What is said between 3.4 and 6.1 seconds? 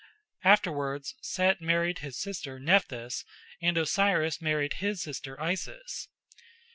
and Osiris married his sister Isis.